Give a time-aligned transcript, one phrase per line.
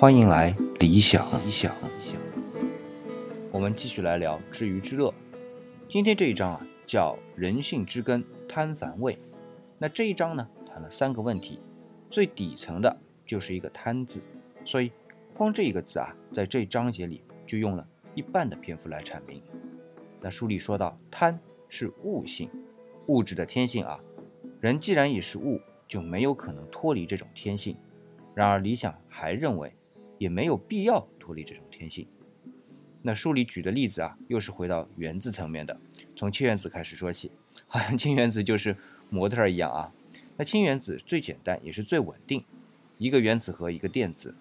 [0.00, 1.76] 欢迎来理想理想。
[3.52, 5.12] 我们继续来聊知鱼之乐。
[5.90, 9.18] 今天这一章啊，叫人性之根贪凡味。
[9.76, 11.58] 那这一章呢，谈了三个问题，
[12.08, 14.22] 最底层的就是一个贪字，
[14.64, 14.90] 所以
[15.34, 19.42] 光这一个字啊，在这一章节里就用了一半的篇幅来阐明。
[20.18, 22.48] 那书里说到，贪是物性，
[23.08, 24.00] 物质的天性啊。
[24.62, 27.76] 人既然已是物，就没有可能脱离这种天性。
[28.34, 29.70] 然而理想还认为。
[30.20, 32.06] 也没有必要脱离这种天性。
[33.00, 35.80] 那书里举的例子啊，又是回到原子层面的，
[36.14, 37.32] 从氢原子开始说起，
[37.66, 38.76] 好像氢原子就是
[39.08, 39.90] 模特一样啊。
[40.36, 42.44] 那氢原子最简单也是最稳定，
[42.98, 44.34] 一个原子核一个电子，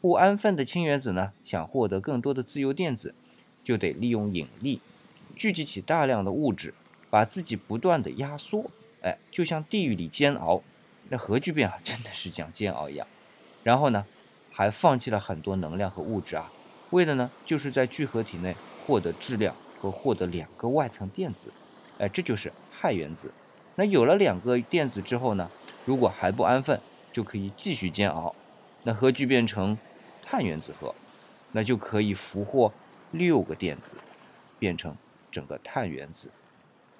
[0.00, 3.14] 不安分的氢原子呢，想获得更多的自由电子，
[3.62, 4.80] 就得利用引力
[5.34, 6.72] 聚集起大量的物质，
[7.10, 8.70] 把自己不断的压缩，
[9.02, 10.62] 哎，就像地狱里煎熬。
[11.10, 13.06] 那核聚变啊，真的是像煎熬一样。
[13.62, 14.06] 然后呢？
[14.56, 16.50] 还放弃了很多能量和物质啊，
[16.88, 21.52] 为的呢，就是在聚合体内获得质量和获得两个外层电子，
[21.98, 23.30] 哎，这就是氦原子。
[23.74, 25.50] 那有了两个电子之后呢，
[25.84, 26.80] 如果还不安分，
[27.12, 28.34] 就可以继续煎熬。
[28.84, 29.76] 那核聚变成
[30.24, 30.94] 碳原子核，
[31.52, 32.72] 那就可以俘获
[33.10, 33.98] 六个电子，
[34.58, 34.96] 变成
[35.30, 36.30] 整个碳原子。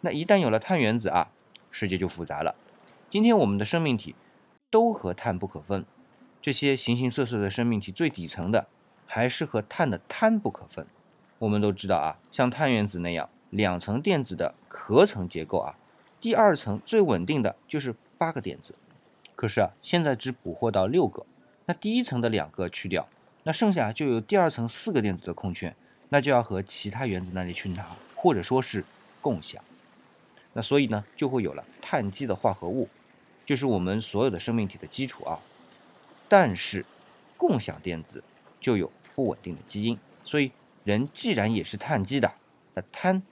[0.02, 1.30] 那一旦有了碳原子啊，
[1.70, 2.54] 世界就复杂了。
[3.08, 4.14] 今天我们的生命体
[4.68, 5.86] 都和碳不可分。
[6.40, 8.66] 这些形形色色的生命体最底层的
[9.06, 10.86] 还是和碳的碳不可分。
[11.38, 15.74] 我们都知道啊，像碳原子那样两层电子的壳层结构啊，
[16.20, 18.74] 第二层最稳定的就是八个电子。
[19.34, 21.26] 可是啊，现在只捕获到六个，
[21.66, 23.06] 那第一层的两个去掉，
[23.42, 25.74] 那剩下就有第二层四个电子的空缺，
[26.08, 27.84] 那就要和其他原子那里去拿，
[28.14, 28.84] 或者说是
[29.20, 29.62] 共享。
[30.54, 32.88] 那所以呢，就会有了碳基的化合物，
[33.44, 35.38] 就是我们所有的生命体的基础啊。
[36.28, 36.84] 但是，
[37.36, 38.22] 共享电子
[38.60, 40.50] 就有不稳定的基因，所以
[40.84, 42.32] 人既然也是碳基的，
[42.74, 43.22] 那贪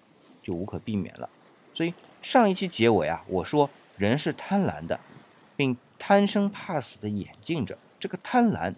[0.43, 1.29] 就无可避免了。
[1.73, 5.01] 所以上一期结尾啊，我说人是贪婪的，
[5.57, 8.75] 并贪生怕死的演进着，这个贪婪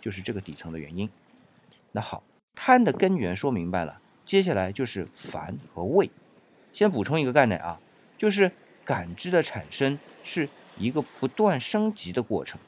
[0.00, 1.08] 就是这个底层的原因。
[1.92, 2.22] 那好，
[2.54, 6.10] 贪的根源说明白了，接下来就是烦和畏。
[6.72, 7.80] 先补充一个概念啊，
[8.16, 8.50] 就是
[8.84, 12.60] 感知的产生是一个不断升级的过程。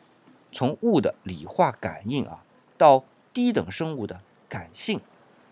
[0.53, 2.45] 从物的理化感应啊，
[2.77, 5.01] 到低等生物的感性，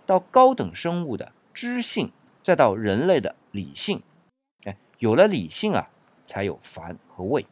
[0.07, 2.11] 到高等生物的知性，
[2.43, 4.03] 再到人类的理性，
[4.65, 5.91] 哎，有了理性啊，
[6.25, 7.47] 才有烦和畏，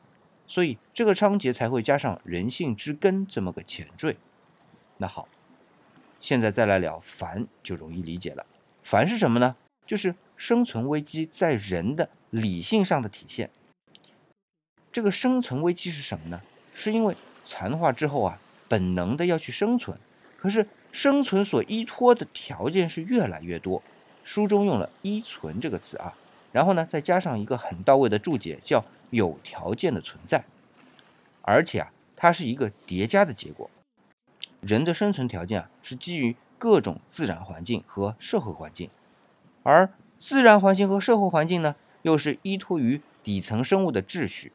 [0.47, 4.17] 所以这个章节才会加上人性之根这么个前缀。
[4.99, 5.29] 那好，
[6.21, 8.47] 现在再来聊烦，就容易理解了。
[8.83, 9.57] 烦是什么呢？
[9.87, 13.51] 就是生存危机在人的理性上的体现。
[14.91, 16.41] 这个生存危机是什么呢？
[16.75, 19.97] 是因为残化之后啊，本能的要去生存，
[20.37, 23.81] 可是生存所依托的条件是越来越多。
[24.25, 26.15] 书中用了“依存”这个词啊，
[26.51, 30.45] 然后呢，再加上一个很到位的注解，叫“有条件的存在”，
[31.43, 33.71] 而且啊，它是一个叠加的结果。
[34.61, 38.91] 人的生存条件啊，是基于各种自然环境和社会环境，
[39.63, 44.51] 而自然环境和社会环境呢，又是依托于底层生物的秩序。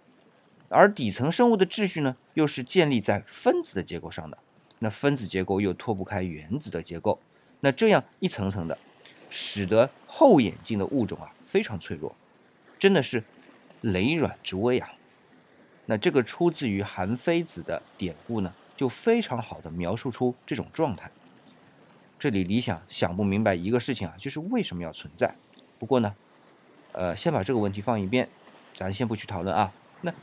[0.72, 4.38] 而底层生物的秩序呢，又是建立在分子的结构上的。
[4.80, 7.20] 那分子结构又脱不开原子的结构。
[7.60, 8.76] 那这样一层层的，
[9.30, 12.16] 使得后演进的物种啊非常脆弱，
[12.80, 13.24] 真的是
[13.82, 14.90] 雷软之危啊。
[15.86, 21.12] 那这个出自于韩非子的典故呢，就非常好的描述出这种状态。
[22.18, 25.36] 这里理想想不明白一个事情啊，就是为什么要存在。
[25.78, 26.16] 不过呢，
[26.94, 28.28] 呃，先把这个问题放一边，
[28.74, 29.72] 咱先不去讨论啊。
[30.02, 30.14] 那。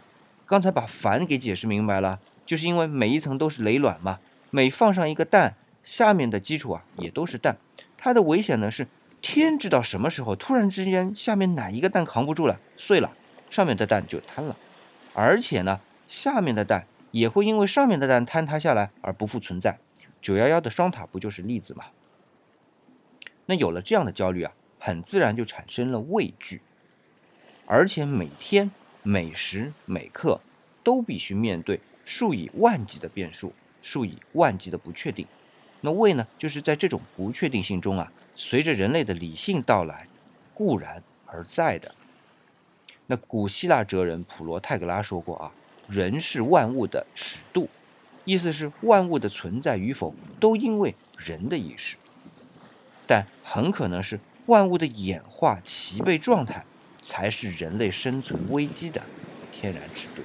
[0.49, 7.59] 刚才把烦给解释明白了，就是因为每一层都是雷卵嘛，每放上一个蛋，下面的基础啊也都是蛋。
[7.99, 8.89] 它的危险呢是
[9.21, 13.13] 天知道什么时候突然之间下面哪一个蛋扛不住了，碎了，
[13.51, 14.57] 上面的蛋就瘫了。
[15.13, 19.79] 而且呢，下面的蛋也会因为上面的蛋坍塌下来而不复存在。
[20.23, 21.85] 九幺幺的双塔不就是例子吗？
[23.45, 26.63] 那有了这样的焦虑啊，很自然就产生了畏惧，
[27.67, 28.71] 而且每天。
[29.05, 30.41] 每时每刻
[30.89, 33.53] 都必须面对数以万计的变数，
[33.83, 35.27] 数以万计的不确定。
[35.83, 40.09] 那为呢，就是在这种不确定性中啊，随着人类的理性到来，
[40.55, 41.95] 固然而在的。
[43.07, 45.53] 那古希腊哲人普罗泰戈拉说过啊，
[45.87, 47.69] 人是万物的尺度，
[48.25, 51.97] 意思是万物的存在与否都因为人的意识，
[53.07, 56.65] 但很可能是万物的演化齐备状态。
[57.01, 59.01] 才是人类生存危机的
[59.53, 60.23] 天然尺度。